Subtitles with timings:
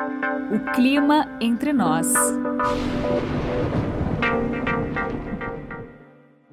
[0.00, 2.06] O clima entre nós.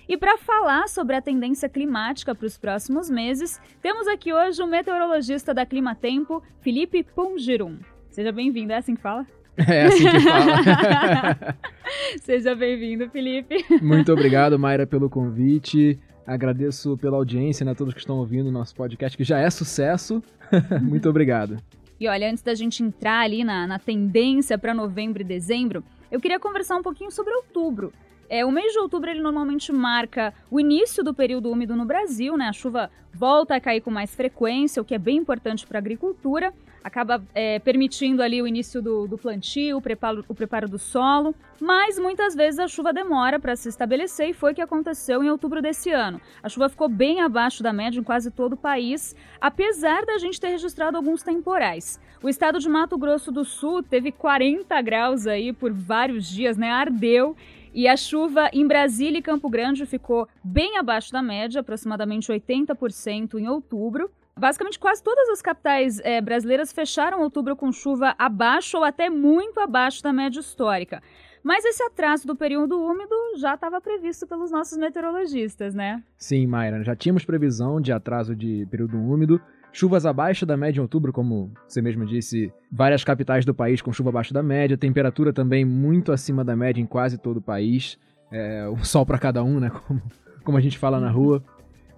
[0.09, 4.67] E para falar sobre a tendência climática para os próximos meses, temos aqui hoje o
[4.67, 7.79] meteorologista da Climatempo, Felipe Pungirum.
[8.09, 9.25] Seja bem-vindo, é assim que fala?
[9.57, 11.57] É assim que fala.
[12.21, 13.65] Seja bem-vindo, Felipe.
[13.81, 15.99] Muito obrigado, Mayra, pelo convite.
[16.25, 20.23] Agradeço pela audiência, né, todos que estão ouvindo o nosso podcast, que já é sucesso.
[20.81, 21.57] Muito obrigado.
[21.99, 26.19] E olha, antes da gente entrar ali na, na tendência para novembro e dezembro, eu
[26.19, 27.91] queria conversar um pouquinho sobre outubro.
[28.29, 32.37] É, o mês de outubro ele normalmente marca o início do período úmido no Brasil,
[32.37, 32.45] né?
[32.45, 35.81] A chuva volta a cair com mais frequência, o que é bem importante para a
[35.81, 40.79] agricultura acaba é, permitindo ali o início do, do plantio, o preparo, o preparo do
[40.79, 45.23] solo, mas muitas vezes a chuva demora para se estabelecer e foi o que aconteceu
[45.23, 46.19] em outubro desse ano.
[46.41, 50.39] A chuva ficou bem abaixo da média em quase todo o país, apesar da gente
[50.39, 51.99] ter registrado alguns temporais.
[52.23, 56.69] O estado de Mato Grosso do Sul teve 40 graus aí por vários dias, né?
[56.69, 57.35] Ardeu.
[57.73, 63.35] E a chuva em Brasília e Campo Grande ficou bem abaixo da média, aproximadamente 80%
[63.35, 64.11] em outubro.
[64.37, 69.59] Basicamente, quase todas as capitais é, brasileiras fecharam outubro com chuva abaixo ou até muito
[69.59, 71.01] abaixo da média histórica.
[71.43, 76.03] Mas esse atraso do período úmido já estava previsto pelos nossos meteorologistas, né?
[76.15, 79.41] Sim, Mayra, já tínhamos previsão de atraso de período úmido.
[79.73, 83.91] Chuvas abaixo da média em outubro, como você mesmo disse, várias capitais do país com
[83.91, 87.97] chuva abaixo da média, temperatura também muito acima da média em quase todo o país.
[88.31, 89.69] É, um sol para cada um, né?
[89.87, 90.01] Como,
[90.43, 91.43] como a gente fala na rua.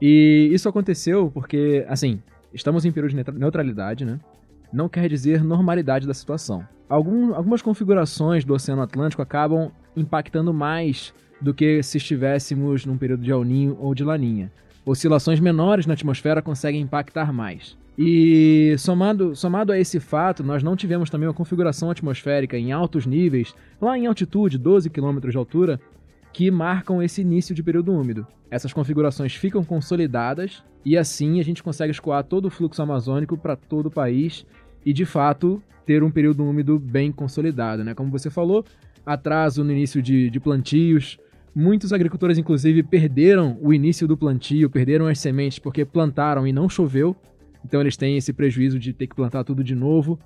[0.02, 2.22] E isso aconteceu porque, assim,
[2.54, 4.20] estamos em período de neutralidade, né?
[4.72, 6.68] Não quer dizer normalidade da situação.
[6.90, 13.24] Algum, algumas configurações do Oceano Atlântico acabam impactando mais do que se estivéssemos num período
[13.24, 14.52] de El Ninho ou de Laninha.
[14.86, 17.78] Oscilações menores na atmosfera conseguem impactar mais.
[17.98, 23.06] E somado, somado a esse fato, nós não tivemos também uma configuração atmosférica em altos
[23.06, 25.80] níveis, lá em altitude, 12 km de altura,
[26.34, 28.26] que marcam esse início de período úmido.
[28.50, 33.56] Essas configurações ficam consolidadas e assim a gente consegue escoar todo o fluxo amazônico para
[33.56, 34.46] todo o país
[34.86, 37.94] e de fato ter um período úmido bem consolidado, né?
[37.94, 38.66] Como você falou,
[39.06, 41.20] atraso no início de, de plantios.
[41.56, 46.68] Muitos agricultores, inclusive, perderam o início do plantio, perderam as sementes porque plantaram e não
[46.68, 47.16] choveu.
[47.64, 50.20] Então eles têm esse prejuízo de ter que plantar tudo de novo.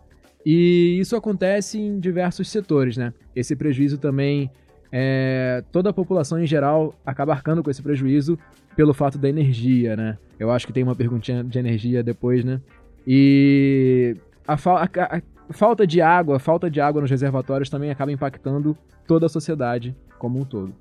[0.46, 3.14] E isso acontece em diversos setores, né?
[3.36, 4.50] Esse prejuízo também
[4.92, 8.38] é, toda a população em geral acaba arcando com esse prejuízo
[8.76, 10.18] pelo fato da energia, né?
[10.40, 12.62] Eu acho que tem uma perguntinha de energia depois, né?
[13.06, 14.16] E
[14.48, 15.22] a, fa a, a,
[15.54, 18.78] falta de água, falta de água nos reservatórios também acaba impactando
[19.08, 20.74] toda a sociedade como um todo.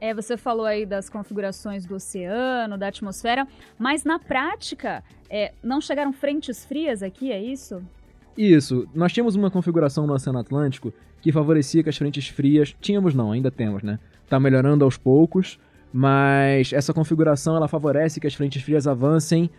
[0.00, 3.46] É, você falou aí das configurações do oceano, da atmosfera,
[3.76, 7.82] mas na prática, é, não chegaram frentes frias aqui, é isso?
[8.38, 8.86] Isso.
[8.94, 12.72] Nós tínhamos uma configuração no Oceano Atlântico que favorecia que as frentes frias.
[12.80, 13.98] Tínhamos não, ainda temos, né?
[14.28, 15.58] Tá melhorando aos poucos,
[15.92, 19.50] mas essa configuração ela favorece que as frentes frias avancem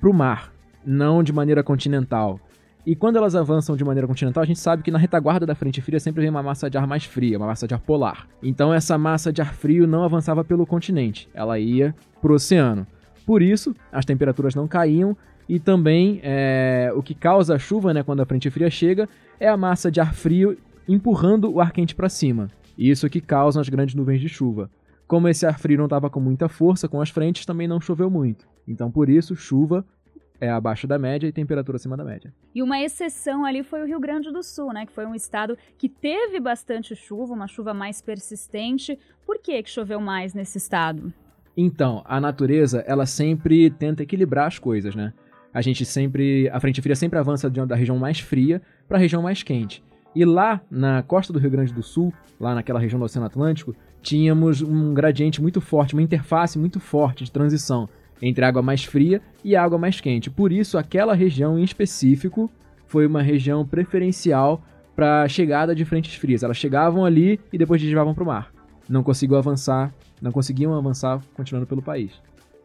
[0.00, 0.50] para o mar,
[0.82, 2.40] não de maneira continental.
[2.86, 5.82] E quando elas avançam de maneira continental, a gente sabe que na retaguarda da frente
[5.82, 8.26] fria sempre vem uma massa de ar mais fria, uma massa de ar polar.
[8.42, 12.86] Então essa massa de ar frio não avançava pelo continente, ela ia para o oceano.
[13.26, 15.16] Por isso, as temperaturas não caíam
[15.48, 19.08] e também é, o que causa a chuva, né, quando a frente fria chega,
[19.38, 20.56] é a massa de ar frio
[20.88, 22.50] empurrando o ar quente para cima.
[22.76, 24.70] Isso que causa as grandes nuvens de chuva.
[25.06, 28.08] Como esse ar frio não estava com muita força com as frentes, também não choveu
[28.08, 28.46] muito.
[28.66, 29.84] Então, por isso, chuva
[30.40, 32.34] é abaixo da média e temperatura acima da média.
[32.52, 34.84] E uma exceção ali foi o Rio Grande do Sul, né?
[34.84, 38.98] Que foi um estado que teve bastante chuva, uma chuva mais persistente.
[39.24, 41.12] Por que, que choveu mais nesse estado?
[41.56, 45.12] Então, a natureza, ela sempre tenta equilibrar as coisas, né?
[45.52, 46.48] A gente sempre.
[46.50, 49.82] A frente fria sempre avança da região mais fria para a região mais quente.
[50.14, 53.74] E lá na costa do Rio Grande do Sul, lá naquela região do Oceano Atlântico,
[54.02, 57.88] tínhamos um gradiente muito forte, uma interface muito forte de transição
[58.20, 60.30] entre água mais fria e água mais quente.
[60.30, 62.50] Por isso, aquela região em específico
[62.86, 64.62] foi uma região preferencial
[64.94, 66.42] para chegada de frentes frias.
[66.42, 68.52] Elas chegavam ali e depois desviavam para o mar.
[68.88, 72.12] Não conseguiam avançar, não conseguiam avançar continuando pelo país.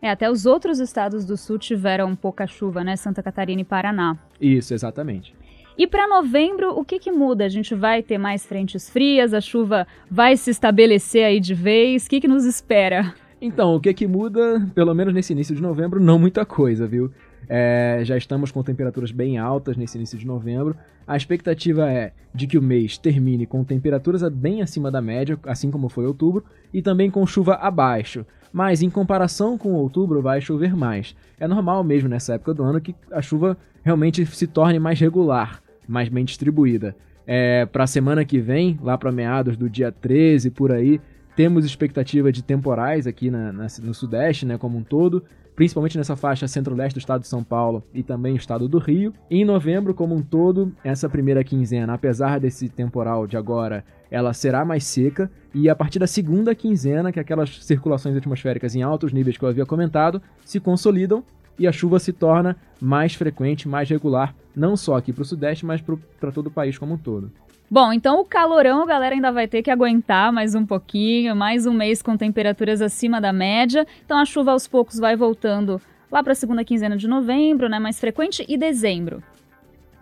[0.01, 2.95] É, até os outros estados do sul tiveram pouca chuva, né?
[2.95, 4.17] Santa Catarina e Paraná.
[4.39, 5.33] Isso, exatamente.
[5.77, 7.45] E para novembro, o que, que muda?
[7.45, 12.05] A gente vai ter mais frentes frias, a chuva vai se estabelecer aí de vez?
[12.05, 13.13] O que, que nos espera?
[13.39, 17.11] Então, o que que muda, pelo menos nesse início de novembro, não muita coisa, viu?
[17.47, 20.75] É, já estamos com temperaturas bem altas nesse início de novembro.
[21.05, 25.69] A expectativa é de que o mês termine com temperaturas bem acima da média, assim
[25.69, 28.25] como foi outubro, e também com chuva abaixo.
[28.51, 31.15] Mas em comparação com outubro, vai chover mais.
[31.39, 35.61] É normal mesmo nessa época do ano que a chuva realmente se torne mais regular,
[35.87, 36.95] mais bem distribuída.
[37.25, 40.99] É, para a semana que vem, lá para meados do dia 13 por aí,
[41.35, 45.23] temos expectativa de temporais aqui na, na, no Sudeste, né, como um todo,
[45.57, 49.11] principalmente nessa faixa centro-leste do estado de São Paulo e também o estado do Rio.
[49.29, 54.63] em novembro, como um todo, essa primeira quinzena, apesar desse temporal de agora, ela será
[54.63, 55.31] mais seca.
[55.55, 59.49] E a partir da segunda quinzena, que aquelas circulações atmosféricas em altos níveis que eu
[59.49, 61.23] havia comentado se consolidam
[61.57, 65.65] e a chuva se torna mais frequente, mais regular, não só aqui para o Sudeste,
[65.65, 65.81] mas
[66.19, 67.31] para todo o país como um todo.
[67.69, 71.65] Bom, então o calorão a galera ainda vai ter que aguentar mais um pouquinho, mais
[71.65, 73.85] um mês com temperaturas acima da média.
[74.05, 77.77] Então a chuva aos poucos vai voltando lá para a segunda quinzena de novembro, né,
[77.77, 79.21] mais frequente, e dezembro.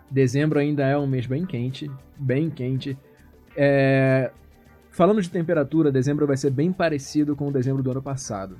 [0.08, 2.96] Dezembro ainda é um mês bem quente, bem quente.
[3.56, 4.30] É...
[4.92, 8.56] Falando de temperatura, dezembro vai ser bem parecido com o dezembro do ano passado.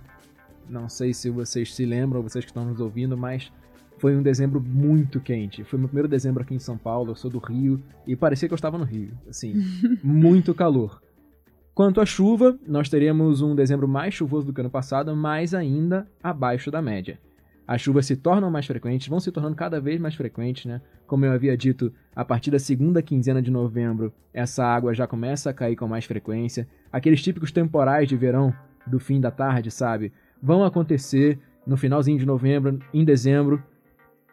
[0.69, 3.53] Não sei se vocês se lembram, vocês que estão nos ouvindo, mas
[3.99, 5.65] foi um dezembro muito quente.
[5.65, 8.55] Foi meu primeiro dezembro aqui em São Paulo, eu sou do Rio, e parecia que
[8.55, 9.13] eu estava no Rio.
[9.29, 9.55] Assim,
[10.03, 11.03] muito calor.
[11.75, 16.07] Quanto à chuva, nós teremos um dezembro mais chuvoso do que ano passado, mas ainda
[16.23, 17.19] abaixo da média.
[17.67, 20.81] As chuvas se tornam mais frequentes, vão se tornando cada vez mais frequentes, né?
[21.07, 25.51] Como eu havia dito, a partir da segunda quinzena de novembro, essa água já começa
[25.51, 26.69] a cair com mais frequência.
[26.93, 28.55] Aqueles típicos temporais de verão
[28.87, 30.13] do fim da tarde, sabe?
[30.41, 33.63] Vão acontecer no finalzinho de novembro, em dezembro,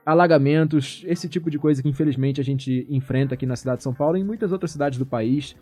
[0.06, 3.94] alagamentos, esse tipo de coisa que infelizmente a gente enfrenta aqui na cidade de São
[3.94, 5.56] Paulo e em muitas outras cidades do país,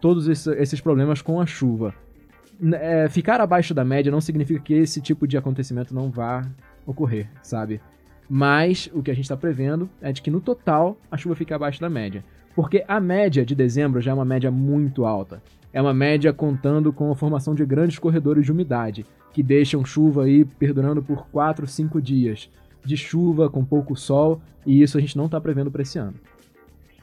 [0.00, 1.94] todos esses problemas com a chuva.
[2.72, 6.46] É, ficar abaixo da média não significa que esse tipo de acontecimento não vá
[6.86, 7.80] ocorrer, sabe?
[8.28, 11.52] Mas o que a gente está prevendo é de que no total a chuva fique
[11.52, 12.24] abaixo da média.
[12.54, 15.42] Porque a média de dezembro já é uma média muito alta.
[15.72, 20.24] É uma média contando com a formação de grandes corredores de umidade, que deixam chuva
[20.24, 22.50] aí perdurando por 4, 5 dias
[22.86, 26.14] de chuva com pouco sol, e isso a gente não está prevendo para esse ano.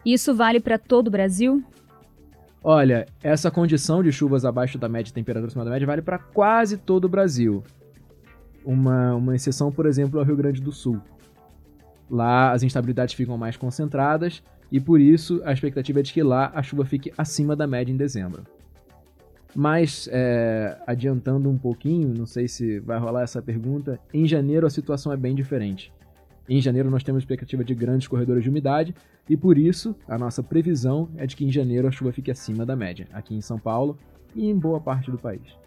[0.06, 1.64] Isso vale para todo o Brasil?
[2.64, 6.18] Olha, essa condição de chuvas abaixo da média e temperatura acima da média vale para
[6.18, 7.64] quase todo o Brasil.
[8.64, 11.02] Uma, uma exceção, por exemplo, é o Rio Grande do Sul.
[12.10, 14.42] Lá as instabilidades ficam mais concentradas
[14.72, 17.92] e por isso a expectativa é de que lá a chuva fique acima da média
[17.92, 18.44] em dezembro.
[19.56, 24.70] Mas, é, adiantando um pouquinho, não sei se vai rolar essa pergunta, em janeiro a
[24.70, 25.94] situação é bem diferente.
[26.50, 28.94] Em janeiro nós temos expectativa de grandes corredores de umidade
[29.30, 32.66] e por isso a nossa previsão é de que em janeiro a chuva fique acima
[32.66, 33.98] da média, aqui em São Paulo
[34.36, 35.63] e em boa parte do país.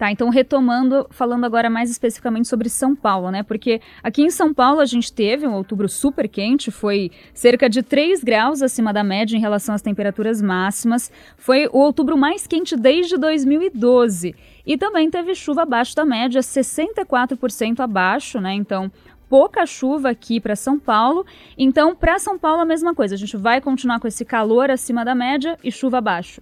[0.00, 3.42] Tá, então retomando, falando agora mais especificamente sobre São Paulo, né?
[3.42, 7.82] Porque aqui em São Paulo a gente teve um outubro super quente, foi cerca de
[7.82, 11.12] 3 graus acima da média em relação às temperaturas máximas.
[11.36, 14.34] Foi o outubro mais quente desde 2012.
[14.64, 18.54] E também teve chuva abaixo da média, 64% abaixo, né?
[18.54, 18.90] Então,
[19.28, 21.26] pouca chuva aqui para São Paulo.
[21.58, 25.04] Então, para São Paulo a mesma coisa, a gente vai continuar com esse calor acima
[25.04, 26.40] da média e chuva abaixo.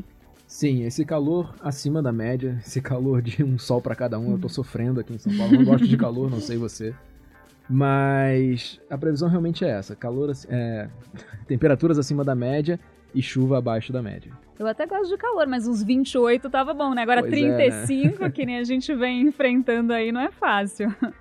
[0.58, 4.40] Sim, esse calor acima da média, esse calor de um sol para cada um, eu
[4.40, 5.52] tô sofrendo aqui em São Paulo.
[5.52, 6.92] Não gosto de calor, não sei você.
[7.70, 10.88] Mas a previsão realmente é essa: calor, é,
[11.46, 12.80] temperaturas acima da média
[13.14, 14.32] e chuva abaixo da média.
[14.58, 17.02] Eu até gosto de calor, mas uns 28 tava bom, né?
[17.02, 18.30] Agora pois 35, é, né?
[18.32, 20.92] que nem a gente vem enfrentando aí, não é fácil.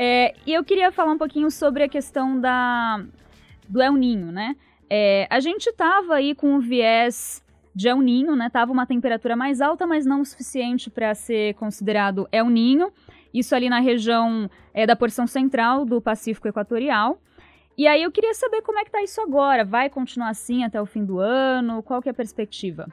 [0.00, 3.04] É, e eu queria falar um pouquinho sobre a questão da
[3.68, 4.54] do El Ninho, né?
[4.88, 7.42] É, a gente tava aí com o viés
[7.78, 8.50] de El Ninho, né?
[8.50, 12.90] Tava uma temperatura mais alta, mas não o suficiente para ser considerado El Ninho.
[13.32, 17.22] Isso ali na região é, da porção central do Pacífico Equatorial.
[17.76, 19.64] E aí eu queria saber como é que tá isso agora.
[19.64, 21.80] Vai continuar assim até o fim do ano?
[21.84, 22.88] Qual que é a perspectiva?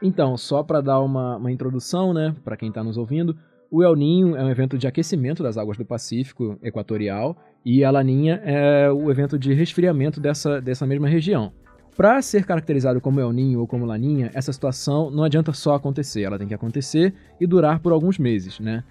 [0.00, 3.36] Então, só para dar uma, uma introdução, né, para quem está nos ouvindo,
[3.70, 7.90] o El Ninho é um evento de aquecimento das águas do Pacífico Equatorial e a
[7.90, 11.52] Laninha é o evento de resfriamento dessa, dessa mesma região.
[12.00, 16.22] Para ser caracterizado como El Ninho ou como Laninha, essa situação não adianta só acontecer,
[16.22, 18.82] ela tem que acontecer e durar por alguns meses, né?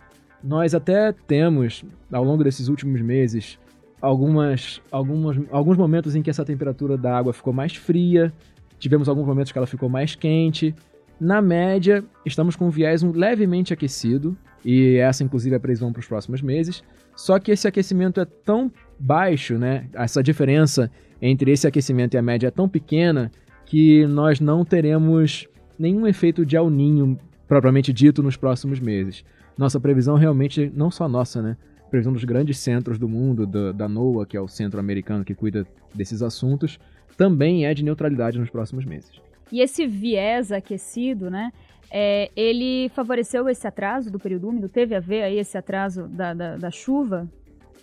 [0.43, 3.57] Nós até temos, ao longo desses últimos meses,
[3.99, 8.31] algumas, algumas, alguns momentos em que essa temperatura da água ficou mais fria,
[8.77, 10.75] tivemos alguns momentos que ela ficou mais quente.
[11.19, 16.01] Na média, estamos com um viés levemente aquecido, e essa inclusive é a previsão para
[16.01, 16.83] os próximos meses.
[17.15, 19.87] Só que esse aquecimento é tão baixo, né?
[19.93, 23.31] Essa diferença entre esse aquecimento e a média é tão pequena
[23.65, 25.47] que nós não teremos
[25.77, 29.23] nenhum efeito de El Ninho propriamente dito nos próximos meses.
[29.57, 31.57] Nossa previsão realmente, não só nossa, né?
[31.89, 35.33] previsão dos grandes centros do mundo, da, da NOAA, que é o centro americano que
[35.33, 36.79] cuida desses assuntos,
[37.17, 39.11] também é de neutralidade nos próximos meses.
[39.51, 41.51] E esse viés aquecido, né?
[41.91, 44.69] É, ele favoreceu esse atraso do período úmido?
[44.69, 47.27] Teve a ver aí esse atraso da, da, da chuva?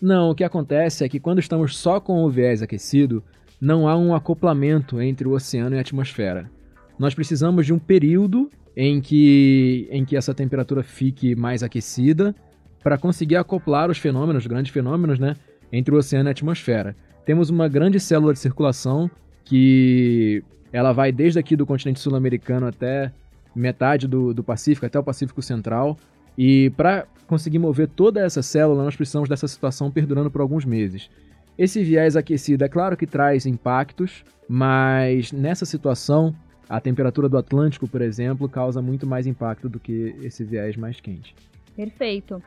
[0.00, 3.22] Não, o que acontece é que quando estamos só com o viés aquecido,
[3.60, 6.50] não há um acoplamento entre o oceano e a atmosfera.
[6.98, 12.34] Nós precisamos de um período em que, em que essa temperatura fique mais aquecida
[12.82, 15.34] para conseguir acoplar os fenômenos, os grandes fenômenos, né,
[15.72, 16.94] entre o oceano e a atmosfera.
[17.24, 19.10] Temos uma grande célula de circulação
[19.44, 23.10] que ela vai desde aqui do continente sul-americano até
[23.54, 25.96] metade do, do Pacífico, até o Pacífico Central.
[26.36, 31.10] E para conseguir mover toda essa célula, nós precisamos dessa situação perdurando por alguns meses.
[31.58, 36.34] Esse viés aquecido é claro que traz impactos, mas nessa situação,
[36.68, 41.00] a temperatura do Atlântico, por exemplo, causa muito mais impacto do que esse viés mais
[41.00, 41.34] quente.
[41.74, 42.42] Perfeito.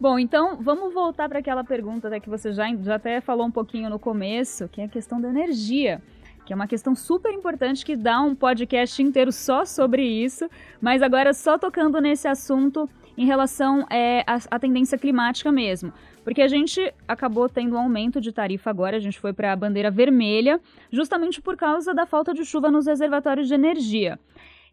[0.00, 3.50] Bom, então vamos voltar para aquela pergunta né, que você já, já até falou um
[3.50, 6.00] pouquinho no começo, que é a questão da energia
[6.46, 10.48] que é uma questão super importante que dá um podcast inteiro só sobre isso,
[10.80, 15.92] mas agora só tocando nesse assunto em relação é, à, tendência climática mesmo.
[16.22, 19.56] Porque a gente acabou tendo um aumento de tarifa agora, a gente foi para a
[19.56, 24.18] bandeira vermelha, justamente por causa da falta de chuva nos reservatórios de energia.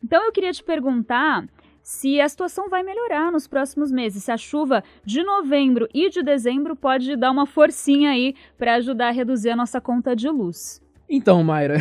[0.04, 1.46] Então eu queria te perguntar
[1.82, 6.24] se a situação vai melhorar nos próximos meses, se a chuva de novembro e de
[6.24, 10.82] dezembro pode dar uma forcinha aí para ajudar a reduzir a nossa conta de luz.
[11.10, 11.78] Então, Mayra,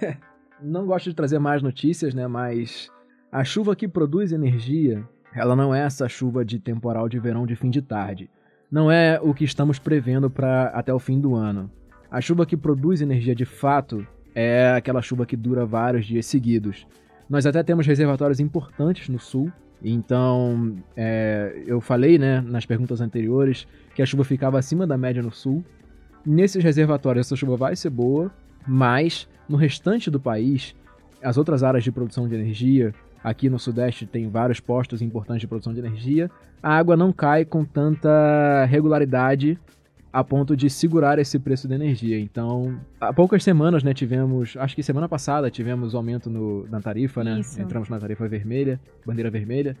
[0.60, 2.90] não gosto de trazer mais notícias, né, mas
[3.30, 7.56] a chuva que produz energia, ela não é essa chuva de temporal de verão de
[7.56, 8.30] fim de tarde.
[8.70, 11.70] Não é o que estamos prevendo para até o fim do ano.
[12.10, 16.86] A chuva que produz energia de fato é aquela chuva que dura vários dias seguidos.
[17.28, 19.50] Nós até temos reservatórios importantes no sul.
[19.82, 25.22] Então, é, eu falei né, nas perguntas anteriores que a chuva ficava acima da média
[25.22, 25.64] no sul.
[26.24, 28.30] Nesses reservatórios, essa chuva vai ser boa,
[28.66, 30.74] mas no restante do país,
[31.22, 35.48] as outras áreas de produção de energia, aqui no Sudeste tem vários postos importantes de
[35.48, 36.30] produção de energia,
[36.62, 39.58] a água não cai com tanta regularidade
[40.12, 42.20] a ponto de segurar esse preço da energia.
[42.20, 47.24] Então, há poucas semanas, né, tivemos, acho que semana passada tivemos aumento no, na tarifa,
[47.24, 47.40] né?
[47.40, 47.60] Isso.
[47.60, 49.76] Entramos na tarifa vermelha, bandeira vermelha.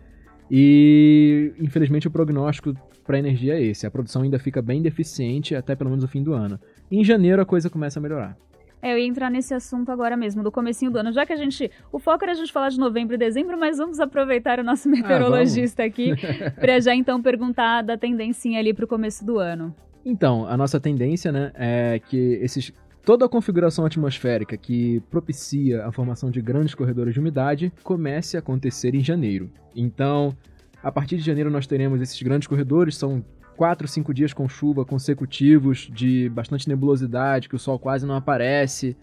[0.50, 2.74] E infelizmente o prognóstico
[3.06, 3.86] para energia é esse.
[3.86, 6.58] A produção ainda fica bem deficiente até pelo menos o fim do ano.
[6.90, 8.36] em janeiro a coisa começa a melhorar.
[8.84, 11.10] É, eu ia entrar nesse assunto agora mesmo, do comecinho do ano.
[11.10, 11.70] Já que a gente.
[11.90, 14.90] O foco era a gente falar de novembro e dezembro, mas vamos aproveitar o nosso
[14.92, 16.12] meteorologista ah, aqui
[16.60, 19.74] para já então perguntar da tendência ali para o começo do ano.
[20.04, 25.90] Então, a nossa tendência, né, é que esses toda a configuração atmosférica que propicia a
[25.90, 29.50] formação de grandes corredores de umidade comece a acontecer em janeiro.
[29.74, 30.36] Então,
[30.82, 33.24] a partir de janeiro nós teremos esses grandes corredores, são
[33.56, 38.96] quatro, cinco dias com chuva consecutivos, de bastante nebulosidade, que o sol quase não aparece.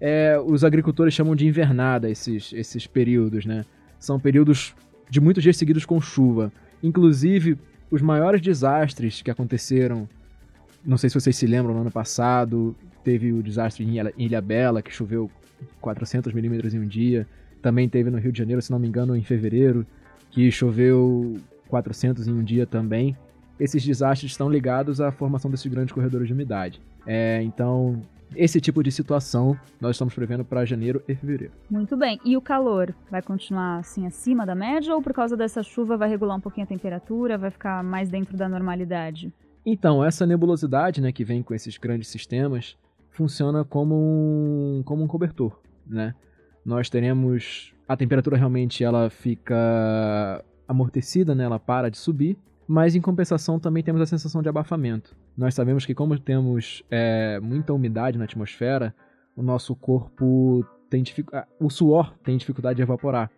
[0.00, 3.64] É, os agricultores chamam de invernada esses, esses períodos, né?
[3.98, 4.74] São períodos
[5.08, 6.52] de muitos dias seguidos com chuva.
[6.82, 7.58] Inclusive,
[7.90, 10.08] os maiores desastres que aconteceram
[10.86, 14.80] não sei se vocês se lembram, no ano passado teve o desastre em Ilha Bela,
[14.80, 15.30] que choveu
[15.80, 17.26] 400 milímetros em um dia.
[17.60, 19.84] Também teve no Rio de Janeiro, se não me engano, em fevereiro,
[20.30, 21.36] que choveu
[21.68, 23.16] 400 em um dia também.
[23.58, 26.80] Esses desastres estão ligados à formação desses grandes corredores de umidade.
[27.06, 28.02] É, então,
[28.34, 31.52] esse tipo de situação nós estamos prevendo para janeiro e fevereiro.
[31.70, 32.20] Muito bem.
[32.24, 36.08] E o calor vai continuar assim acima da média ou por causa dessa chuva vai
[36.08, 39.32] regular um pouquinho a temperatura, vai ficar mais dentro da normalidade?
[39.64, 42.76] Então, essa nebulosidade né, que vem com esses grandes sistemas
[43.10, 45.58] funciona como um, como um cobertor.
[45.86, 46.14] Né?
[46.64, 47.72] Nós teremos.
[47.88, 51.44] A temperatura realmente ela fica amortecida, né?
[51.44, 52.36] ela para de subir,
[52.66, 55.14] mas em compensação também temos a sensação de abafamento.
[55.36, 58.94] Nós sabemos que, como temos é, muita umidade na atmosfera,
[59.36, 61.46] o nosso corpo tem dificuldade.
[61.60, 63.30] O suor tem dificuldade de evaporar.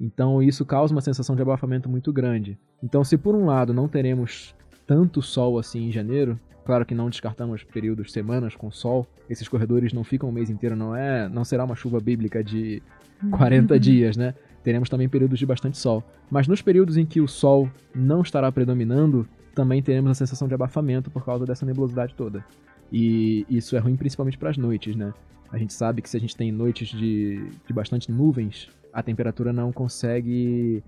[0.00, 2.58] Então isso causa uma sensação de abafamento muito grande.
[2.82, 4.54] Então, se por um lado não teremos
[4.86, 6.38] tanto sol assim em janeiro.
[6.64, 9.06] Claro que não descartamos períodos, semanas com sol.
[9.28, 12.82] Esses corredores não ficam o mês inteiro, não é, não será uma chuva bíblica de
[13.30, 13.80] 40 uhum.
[13.80, 14.34] dias, né?
[14.66, 16.02] Teremos também períodos de bastante sol.
[16.28, 20.54] Mas nos períodos em que o sol não estará predominando, também teremos a sensação de
[20.54, 22.44] abafamento por causa dessa nebulosidade toda.
[22.90, 25.14] E isso é ruim principalmente para as noites, né?
[25.52, 29.52] A gente sabe que se a gente tem noites de, de bastante nuvens, a temperatura
[29.52, 30.82] não consegue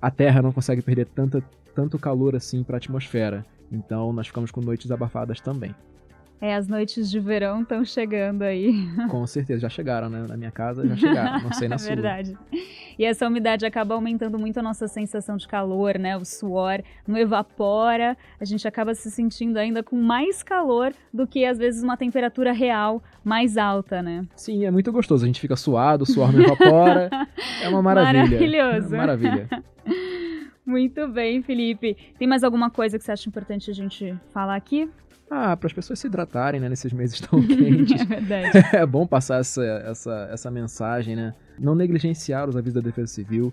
[0.00, 3.44] a Terra não consegue perder tanta, tanto calor assim para a atmosfera.
[3.70, 5.74] Então nós ficamos com noites abafadas também.
[6.40, 8.72] É, as noites de verão estão chegando aí.
[9.10, 10.24] Com certeza, já chegaram, né?
[10.26, 11.88] Na minha casa já chegaram, não sei na sua.
[11.94, 12.34] Verdade.
[12.98, 16.16] E essa umidade acaba aumentando muito a nossa sensação de calor, né?
[16.16, 21.44] O suor não evapora, a gente acaba se sentindo ainda com mais calor do que
[21.44, 24.26] às vezes uma temperatura real mais alta, né?
[24.34, 25.24] Sim, é muito gostoso.
[25.24, 27.10] A gente fica suado, o suor não evapora.
[27.62, 28.22] é uma maravilha.
[28.22, 28.94] Maravilhoso.
[28.94, 29.48] É maravilha.
[30.64, 31.96] Muito bem, Felipe.
[32.18, 34.88] Tem mais alguma coisa que você acha importante a gente falar aqui?
[35.30, 38.00] Ah, para as pessoas se hidratarem, né, nesses meses tão quentes.
[38.02, 38.50] é verdade.
[38.74, 41.32] É bom passar essa, essa, essa mensagem, né?
[41.58, 43.52] Não negligenciar os avisos da Defesa Civil.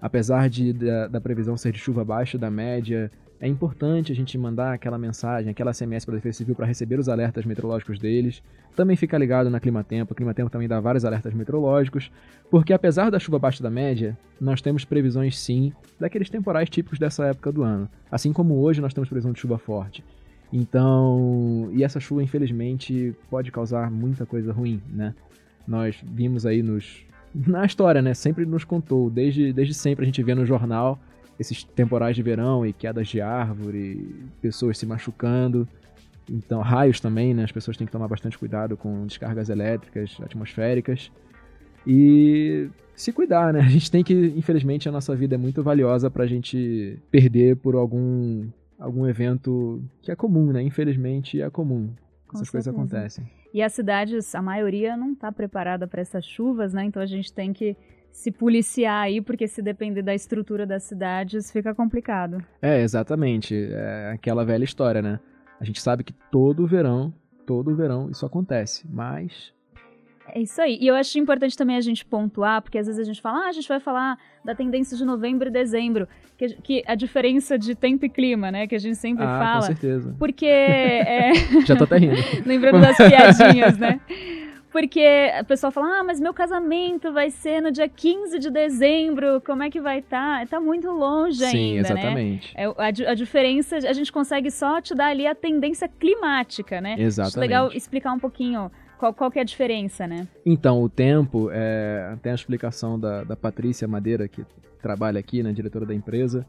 [0.00, 4.36] Apesar de, da, da previsão ser de chuva abaixo da média, é importante a gente
[4.36, 8.42] mandar aquela mensagem, aquela SMS para a Defesa Civil para receber os alertas meteorológicos deles.
[8.74, 10.12] Também fica ligado na Climatempo.
[10.12, 12.10] A Climatempo também dá vários alertas meteorológicos,
[12.50, 17.24] porque apesar da chuva abaixo da média, nós temos previsões sim daqueles temporais típicos dessa
[17.26, 17.88] época do ano.
[18.10, 20.04] Assim como hoje nós temos previsão de chuva forte.
[20.52, 25.14] Então, e essa chuva, infelizmente, pode causar muita coisa ruim, né?
[25.66, 27.04] Nós vimos aí nos.
[27.34, 28.14] Na história, né?
[28.14, 30.98] Sempre nos contou, desde, desde sempre a gente vê no jornal
[31.38, 35.68] esses temporais de verão e quedas de árvore, pessoas se machucando.
[36.30, 37.44] Então, raios também, né?
[37.44, 41.10] As pessoas têm que tomar bastante cuidado com descargas elétricas, atmosféricas.
[41.86, 43.60] E se cuidar, né?
[43.60, 47.74] A gente tem que, infelizmente, a nossa vida é muito valiosa pra gente perder por
[47.74, 48.46] algum
[48.78, 50.62] algum evento que é comum, né?
[50.62, 51.88] Infelizmente é comum.
[52.26, 52.50] Com Essas certeza.
[52.50, 53.30] coisas acontecem.
[53.54, 56.84] E as cidades, a maioria não está preparada para essas chuvas, né?
[56.84, 57.76] Então a gente tem que
[58.10, 62.42] se policiar aí, porque se depender da estrutura das cidades, fica complicado.
[62.60, 63.54] É, exatamente.
[63.54, 65.20] É aquela velha história, né?
[65.60, 67.14] A gente sabe que todo verão,
[67.46, 69.52] todo verão isso acontece, mas
[70.28, 70.78] é isso aí.
[70.80, 73.48] E eu acho importante também a gente pontuar, porque às vezes a gente fala, ah,
[73.48, 77.74] a gente vai falar da tendência de novembro e dezembro, que, que a diferença de
[77.74, 79.56] tempo e clima, né, que a gente sempre ah, fala.
[79.56, 80.14] com certeza.
[80.18, 80.46] Porque...
[81.06, 81.32] É...
[81.64, 82.16] Já tô até rindo.
[82.44, 84.00] Lembrando das piadinhas, né?
[84.76, 89.40] Porque a pessoa fala, ah, mas meu casamento vai ser no dia 15 de dezembro,
[89.40, 90.40] como é que vai estar?
[90.40, 90.46] Tá?
[90.46, 92.00] tá muito longe Sim, ainda, né?
[92.00, 92.54] exatamente.
[92.54, 92.64] né?
[92.76, 96.96] A, a, diferença, a gente consegue só te dar ali a tendência climática, né?
[96.98, 97.32] Exatamente.
[97.32, 100.26] Acho legal explicar um pouquinho qual, qual que é a diferença, né?
[100.44, 104.44] Então, o tempo, é, tem a explicação da, da Patrícia Madeira, que
[104.80, 106.46] trabalha aqui, né, diretora da empresa.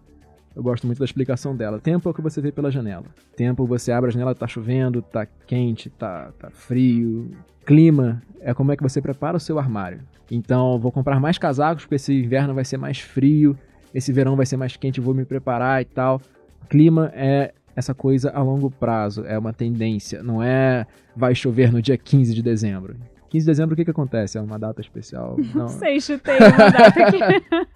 [0.55, 1.79] Eu gosto muito da explicação dela.
[1.79, 3.05] Tempo é o que você vê pela janela.
[3.35, 7.31] Tempo, você abre a janela, tá chovendo, tá quente, tá, tá frio.
[7.65, 9.99] Clima é como é que você prepara o seu armário.
[10.31, 13.57] Então, vou comprar mais casacos, porque esse inverno vai ser mais frio,
[13.93, 16.21] esse verão vai ser mais quente, vou me preparar e tal.
[16.69, 21.79] Clima é essa coisa a longo prazo, é uma tendência, não é vai chover no
[21.79, 22.95] dia 15 de dezembro.
[23.29, 24.35] 15 de dezembro o que, que acontece?
[24.35, 25.37] É uma data especial?
[25.37, 27.19] Não, não sei, chutei uma data aqui.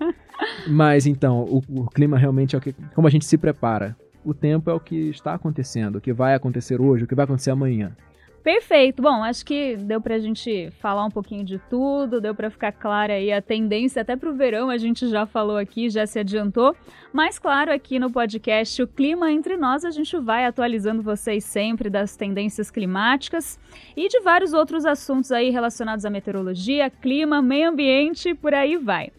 [0.67, 3.95] Mas então, o, o, clima realmente é o que, como a gente se prepara.
[4.25, 7.25] O tempo é o que está acontecendo, o que vai acontecer hoje, o que vai
[7.25, 7.95] acontecer amanhã.
[8.43, 9.03] Perfeito.
[9.03, 13.13] Bom, acho que deu pra gente falar um pouquinho de tudo, deu pra ficar clara
[13.13, 16.75] aí a tendência até pro verão, a gente já falou aqui, já se adiantou.
[17.13, 21.89] Mas claro, aqui no podcast O Clima Entre Nós, a gente vai atualizando vocês sempre
[21.89, 23.59] das tendências climáticas
[23.95, 29.11] e de vários outros assuntos aí relacionados à meteorologia, clima, meio ambiente, por aí vai.